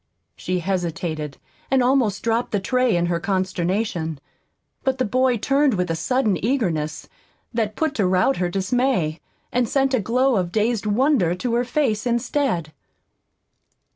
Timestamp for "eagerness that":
6.43-7.75